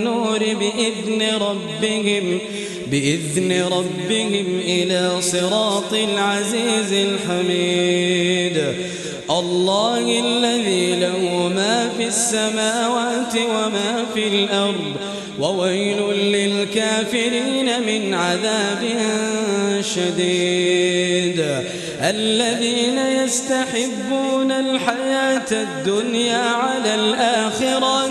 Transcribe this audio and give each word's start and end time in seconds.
النور 0.00 0.38
بإذن 0.38 1.22
ربهم 1.40 2.38
بإذن 2.86 3.62
ربهم 3.72 4.60
إلى 4.64 5.20
صراط 5.20 5.92
العزيز 5.92 6.92
الحميد. 6.92 8.74
الله 9.30 10.20
الذي 10.20 11.00
له 11.00 11.52
ما 11.54 11.90
في 11.98 12.06
السماوات 12.06 13.34
وما 13.36 14.06
في 14.14 14.28
الأرض 14.28 14.96
وويل 15.40 16.00
للكافرين 16.12 17.82
من 17.86 18.14
عذاب 18.14 18.82
شديد. 19.80 21.40
الذين 22.00 22.98
يستحبون 22.98 24.52
الحياة 24.52 25.50
الدنيا 25.52 26.42
على 26.42 26.94
الآخرة 26.94 28.10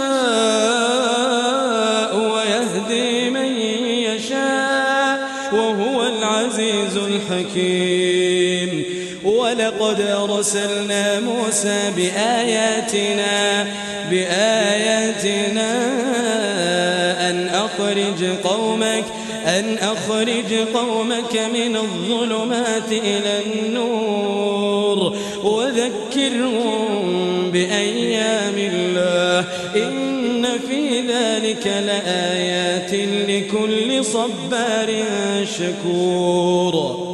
ولقد 9.91 10.01
أرسلنا 10.01 11.19
موسى 11.19 11.91
بآياتنا 11.95 13.67
بآياتنا 14.11 15.71
أن 17.29 17.49
أخرج 17.49 18.25
قومك 18.43 19.03
أن 19.45 19.77
أخرج 19.77 20.53
قومك 20.73 21.39
من 21.53 21.75
الظلمات 21.75 22.91
إلى 22.91 23.41
النور. 23.45 25.15
وذكرهم 25.43 27.51
بأيام 27.51 28.55
الله 28.57 29.45
إن 29.75 30.45
في 30.67 31.01
ذلك 31.01 31.67
لآيات 31.67 32.93
لكل 33.29 34.05
صبار 34.05 35.03
شكور. 35.57 37.10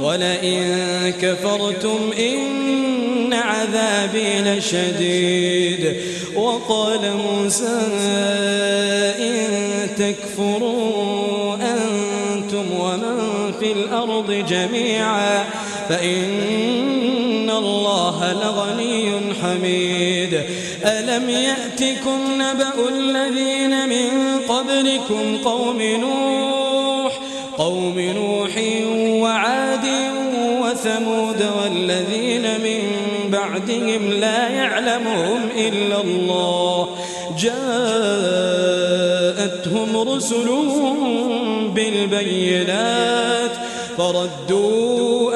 ولئن 0.00 1.12
كفرتم 1.22 2.10
إن 2.18 3.32
عذابي 3.32 4.40
لشديد. 4.40 5.96
وقال 6.34 7.16
موسى 7.16 7.80
إن 9.18 9.36
تكفروا 9.98 11.54
أنتم 11.54 12.64
ومن 12.80 13.52
في 13.60 13.72
الأرض 13.72 14.44
جميعا 14.48 15.44
فإن 15.88 16.26
الله 17.50 18.32
لغني 18.32 19.34
حميد. 19.42 20.42
ألم 20.84 21.30
يأتكم 21.30 22.20
نبأ 22.38 22.88
الذين 22.88 23.88
من 23.88 24.40
قبلكم 24.48 25.38
قوم 25.44 25.82
نوح 25.82 27.12
قوم 27.58 28.00
نوح 28.00 28.50
وعاد 29.22 29.86
وثمود 30.62 31.46
والذين 31.58 32.60
من 32.60 32.82
بعدهم 33.30 34.10
لا 34.10 34.48
يعلمهم 34.48 35.48
إلا 35.56 36.00
الله. 36.00 36.88
جاءتهم 37.38 37.56
رسلهم 39.96 40.96
بالبينات 41.74 43.50
فردوا 43.98 45.35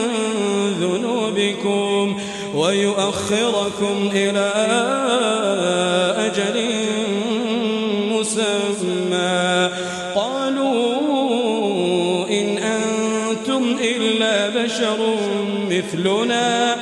ذنوبكم 0.81 2.19
ويؤخركم 2.55 4.09
إلى 4.13 4.51
أجل 6.17 6.57
مسمى. 8.11 9.69
قالوا 10.15 10.89
إن 12.29 12.57
أنتم 12.57 13.75
إلا 13.81 14.63
بشر 14.63 14.97
مثلنا. 15.69 16.75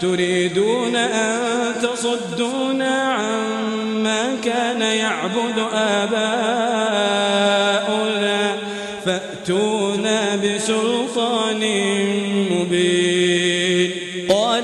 تريدون 0.00 0.96
أن 0.96 1.38
تصدونا 1.82 3.12
عما 3.12 4.36
كان 4.44 4.82
يعبد 4.82 5.58
آباؤنا 5.74 6.41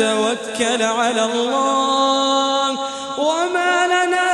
نتوكل 0.00 0.82
على 0.82 1.24
الله. 1.24 2.70
وما 3.18 3.86
لنا 3.86 4.30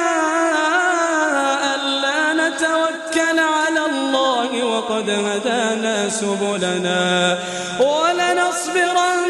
ألا 1.74 2.20
نتوكل 2.32 3.38
على 3.38 3.82
الله 3.90 4.64
وقد 4.64 5.10
هدانا 5.10 6.08
سبلنا. 6.08 7.38
ولنصبرن 7.80 9.26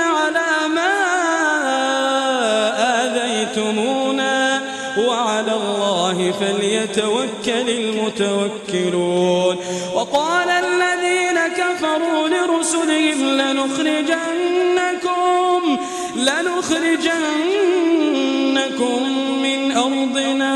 على 0.00 0.68
ما 0.74 0.94
آذيتمونا. 3.04 4.60
وعلى 4.98 5.52
الله 5.52 6.34
فليتوكل 6.40 7.68
المتوكلون. 7.68 9.56
وقال 9.94 10.50
الذين 10.50 11.38
كفروا 11.48 12.28
لرسلهم 12.28 13.18
لنخرجنك 13.40 14.97
لنخرجنكم 16.16 17.28
من 19.42 19.72
أرضنا 19.72 20.54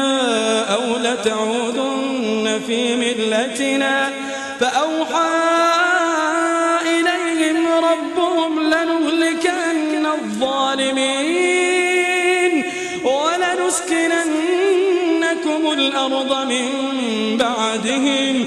أو 0.74 0.96
لتعودن 0.96 2.60
في 2.66 2.96
ملتنا 2.96 4.10
فأوحى 4.60 5.52
إليهم 6.82 7.66
ربهم 7.66 8.60
لنهلكن 8.60 10.06
الظالمين 10.06 11.52
ولنسكننكم 13.04 14.52
الأرض 15.72 16.46
من 16.46 16.68
بعدهم 17.36 18.46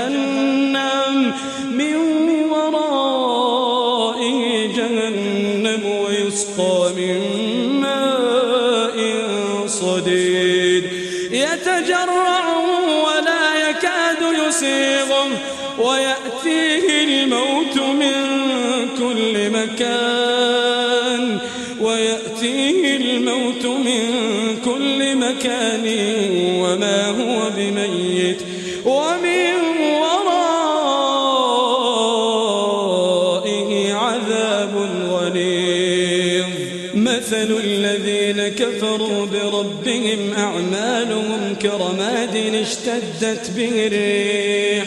مثل 37.31 37.59
الذين 37.63 38.47
كفروا 38.47 39.25
بربهم 39.25 40.33
أعمالهم 40.37 41.55
كرماد 41.61 42.35
اشتدت 42.35 43.51
به 43.55 43.87
الريح 43.87 44.85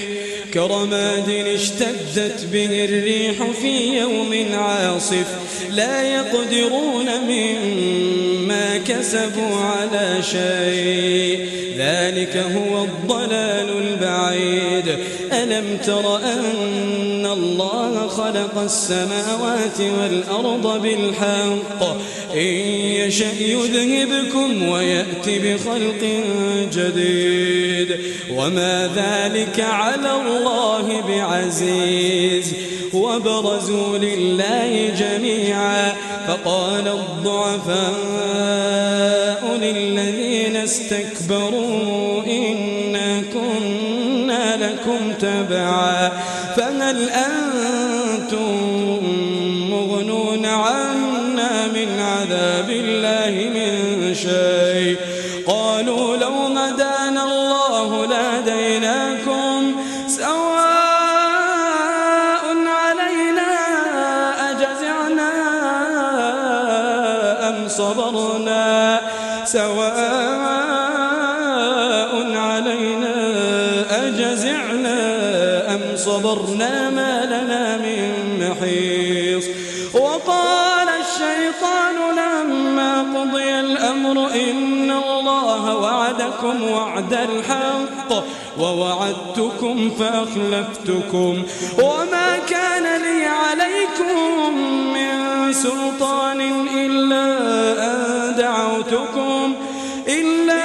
كرماد 0.54 1.30
اشتدت 1.54 2.46
به 2.52 2.84
الريح 2.84 3.50
في 3.62 3.98
يوم 3.98 4.46
عاصف. 4.54 5.26
لا 5.70 6.02
يقدرون 6.02 7.06
مما 7.28 8.78
كسبوا 8.88 9.56
على 9.56 10.22
شيء. 10.22 11.48
ذلك 11.78 12.36
هو 12.36 12.84
الضلال 12.84 13.68
البعيد. 13.78 14.98
ألم 15.32 15.78
تر 15.86 16.16
أن 16.16 17.23
خلق 18.16 18.58
السماوات 18.62 19.80
والأرض 19.80 20.82
بالحق. 20.82 21.82
إن 22.34 22.46
يشأ 23.06 23.32
يذهبكم 23.40 24.68
ويأت 24.68 25.26
بخلق 25.26 26.22
جديد. 26.72 27.98
وما 28.36 28.90
ذلك 28.96 29.60
على 29.60 30.12
الله 30.26 31.02
بعزيز. 31.08 32.52
وبرزوا 32.94 33.98
لله 33.98 34.92
جميعا. 34.98 35.92
فقال 36.28 36.88
الضعفاء 36.88 37.84
للذين 39.62 40.56
استكبروا 40.56 42.22
إنا 42.26 43.22
كنا 43.32 44.56
لكم 44.56 45.12
تبعا. 45.20 46.12
فهل 46.56 47.08
أنتم 47.08 47.53
وعدكم 86.44 86.62
وعد 86.62 87.12
الحق 87.12 88.24
ووعدتكم 88.60 89.90
فأخلفتكم 89.98 91.42
وما 91.78 92.38
كان 92.48 92.82
لي 93.02 93.26
عليكم 93.26 94.54
من 94.94 95.52
سلطان 95.52 96.40
إلا 96.76 97.26
أن 97.86 98.34
دعوتكم 98.36 99.54
إلا 100.08 100.64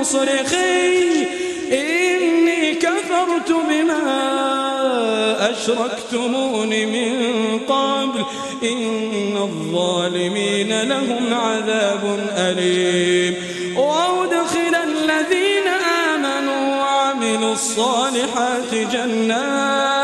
بمصرخي 0.04 1.26
إني 1.72 2.74
كفرت 2.74 3.52
بما 3.70 5.50
أشركتمون 5.50 6.68
من 6.68 7.12
قبل. 7.68 8.24
إن 8.62 9.36
الظالمين 9.36 10.82
لهم 10.82 11.34
عذاب 11.34 12.28
أليم. 12.36 13.34
وأدخل 13.76 14.74
الذين 14.74 15.68
آمنوا 16.14 16.76
وعملوا 16.76 17.52
الصالحات 17.52 18.74
جنات. 18.92 20.03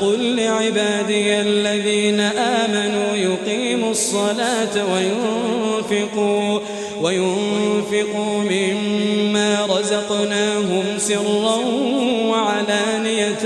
قل 0.00 0.36
لعبادي 0.36 1.40
الذين 1.40 2.20
آمنوا 2.20 3.16
يقيموا 3.16 3.90
الصلاة 3.90 4.74
وينفقوا 4.92 6.60
وينفقوا 7.02 8.38
مما 8.50 9.66
رزقناهم 9.66 10.84
سرا 10.98 11.56
وعلانية 12.30 13.44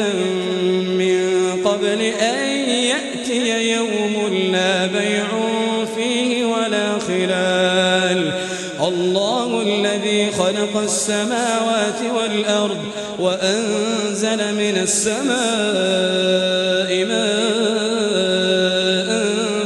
من 0.83 1.43
قبل 1.65 2.01
أن 2.03 2.69
يأتي 2.69 3.73
يوم 3.73 4.33
لا 4.53 4.87
بيع 4.87 5.27
فيه 5.97 6.45
ولا 6.45 6.99
خلال. 6.99 8.33
الله 8.81 9.63
الذي 9.63 10.31
خلق 10.31 10.77
السماوات 10.83 12.01
والأرض 12.15 12.79
وأنزل 13.19 14.55
من 14.55 14.83
السماء 14.83 16.22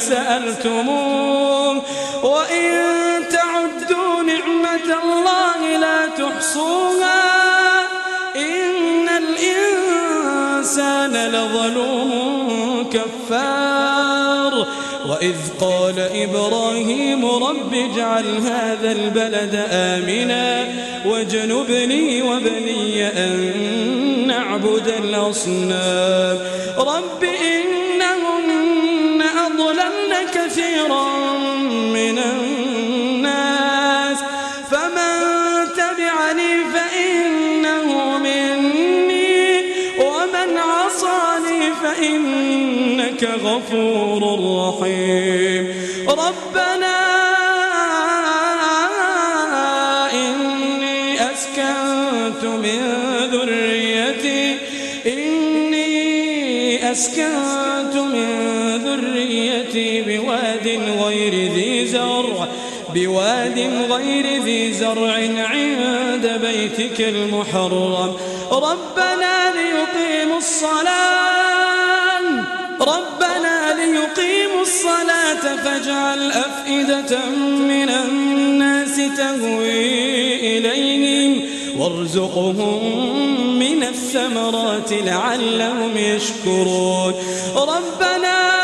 سألتموه. 0.00 1.82
وإن 2.22 2.70
تعدوا 3.30 4.22
نعمة 4.22 4.88
الله 5.02 5.78
لا 5.78 6.06
تحصوها 6.06 7.22
إن 8.36 9.08
الإنسان 9.22 11.14
لظلوم 11.26 12.90
كفار. 12.92 14.66
وإذ 15.08 15.36
قال 15.60 15.98
إبراهيم 15.98 17.26
رب 17.26 17.74
اجعل 17.74 18.26
هذا 18.38 18.92
البلد 18.92 19.66
آمنا 19.70 20.68
واجنبني 21.06 22.22
وبني 22.22 23.06
أن 23.06 23.54
نعبد 24.26 24.88
الأصنام. 24.88 26.38
رب 26.78 27.20
أضللن 27.24 27.89
كثيرا 30.34 31.08
من 31.68 32.18
الناس 32.18 34.18
فمن 34.70 35.20
تبعني 35.76 36.52
فإنه 36.74 38.18
مني 38.18 39.60
ومن 39.98 40.58
عصاني 40.58 41.62
فإنك 41.82 43.24
غفور 43.44 44.22
رحيم. 44.60 45.74
ربنا 46.08 46.96
إني 50.12 51.30
أسكنت 51.32 52.44
من 52.44 52.80
ذريتي 53.32 54.56
إني 55.06 56.92
أسكنت 56.92 57.59
بواد 62.94 63.58
غير 63.90 64.42
ذي 64.42 64.72
زرع 64.72 65.12
عند 65.38 66.40
بيتك 66.46 67.00
المحرم. 67.00 68.16
ربنا 68.52 69.52
ليقيموا 69.54 70.38
الصلاة. 70.38 72.20
ربنا 72.80 73.74
ليقيموا 73.76 74.62
الصلاة 74.62 75.56
فاجعل 75.64 76.32
أفئدة 76.32 77.18
من 77.58 77.88
الناس 77.88 78.96
تهوي 79.16 80.58
إليهم. 80.58 81.42
وارزقهم 81.78 82.80
من 83.58 83.82
الثمرات 83.82 84.92
لعلهم 84.92 85.96
يشكرون. 85.96 87.14
ربنا 87.56 88.59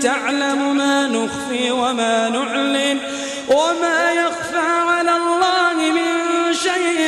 تعلم 0.00 0.76
ما 0.76 1.06
نخفي 1.08 1.70
وما 1.70 2.28
نعلن 2.28 2.98
وما 3.48 4.12
يخفى 4.12 4.66
على 4.88 5.10
الله 5.16 5.74
من 5.74 6.08
شيء 6.54 6.98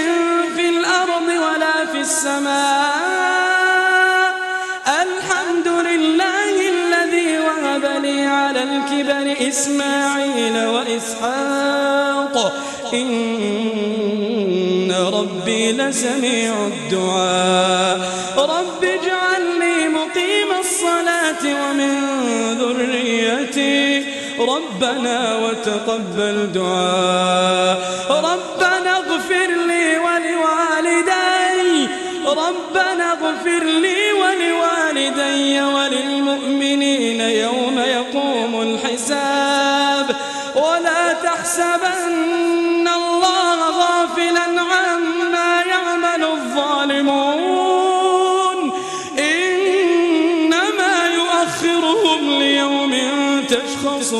في 0.56 0.68
الأرض 0.68 1.28
ولا 1.28 1.86
في 1.92 2.00
السماء. 2.00 3.28
الحمد 4.86 5.68
لله 5.68 6.54
الذي 6.68 7.38
وهب 7.38 7.84
لي 8.02 8.26
على 8.26 8.62
الكبر 8.62 9.48
إسماعيل 9.48 10.66
وإسحاق. 10.66 12.52
إن 12.94 14.92
ربي 15.12 15.72
لسميع 15.72 16.52
الدعاء. 16.66 17.98
رب 18.38 18.84
اجعلني 18.84 19.88
مقيم 19.88 20.50
الصلاة 20.60 21.42
ومن 21.44 21.97
ربنا 24.56 25.36
وتقبل 25.36 26.36
دعاء. 26.52 27.78
ربنا 28.10 28.96
اغفر 28.96 29.50
لي 29.68 29.98
ولوالدي. 29.98 31.88
ربنا 32.26 33.06
اغفر 33.12 33.64
لي 33.64 34.12
ولوالدي 34.12 35.62
وللمؤمنين 35.62 37.20
يوم 37.20 37.78
يقوم 37.78 38.52
الحساب. 38.62 40.16
ولا 40.56 41.12
تحسبن 41.12 42.88
الله 42.88 43.07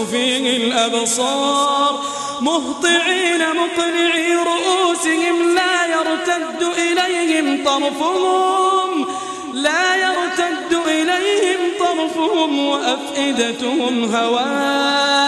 فيه 0.05 0.57
الأبصار 0.57 2.05
مهطعين 2.41 3.39
مقنعي 3.39 4.35
رؤوسهم 4.35 5.55
لا 5.55 5.87
يرتد 5.87 6.63
إليهم 6.79 7.65
طرفهم 7.65 9.07
لا 9.53 9.97
يرتد 9.97 10.79
إليهم 10.87 11.59
طرفهم 11.79 12.59
وأفئدتهم 12.59 14.15
هواء 14.15 15.28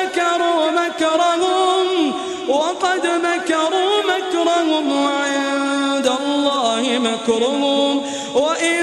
مكرهم 7.03 8.01
وإن 8.33 8.77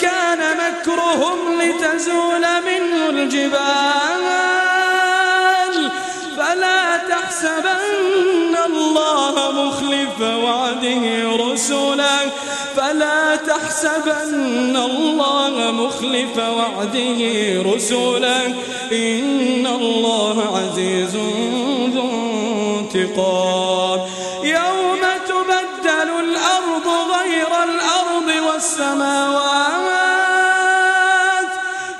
كان 0.00 0.38
مكرهم 0.56 1.38
لتزول 1.60 2.44
منه 2.66 3.10
الجبال 3.10 3.70
فلا 6.36 6.96
تحسبن 6.96 8.56
الله 8.66 9.34
مخلف 9.52 10.20
وعده 10.20 11.02
رسله 11.36 12.20
فلا 12.76 13.36
تحسبن 13.36 14.76
الله 14.76 15.70
مخلف 15.70 16.38
وعده 16.38 17.20
رسله 17.74 18.46
إن 18.92 19.66
الله 19.66 20.56
عزيز 20.56 21.16
ذو 21.94 22.10
انتقام 22.80 23.89
والسماوات 28.90 29.40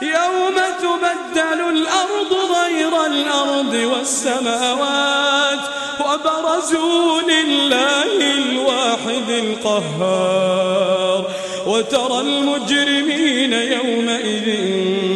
يوم 0.02 0.56
تبدل 0.82 1.60
الأرض 1.68 2.32
غير 2.56 3.06
الأرض 3.06 3.74
والسماوات. 3.74 5.58
وبرزوا 6.00 7.20
لله 7.22 8.34
الواحد 8.34 9.28
القهار. 9.28 11.24
وترى 11.66 12.20
المجرمين 12.20 13.52
يومئذ 13.52 14.48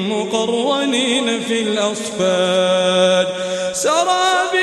مقرنين 0.08 1.40
في 1.40 1.62
الأصفاد. 1.62 3.28
سرابيلهم 3.72 4.53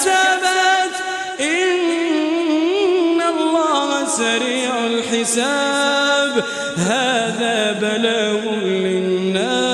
كسبت 0.00 0.96
إن 1.40 3.20
الله 3.20 4.08
سريع 4.08 4.86
الحساب. 4.86 6.44
هذا 6.76 7.72
بلاغ 7.72 8.54
للناس. 8.54 9.69